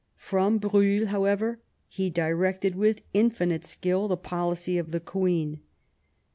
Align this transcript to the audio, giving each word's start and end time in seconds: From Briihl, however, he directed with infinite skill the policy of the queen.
From 0.17 0.59
Briihl, 0.59 1.05
however, 1.09 1.59
he 1.87 2.09
directed 2.09 2.73
with 2.73 3.03
infinite 3.13 3.63
skill 3.65 4.07
the 4.07 4.17
policy 4.17 4.79
of 4.79 4.89
the 4.89 4.99
queen. 4.99 5.59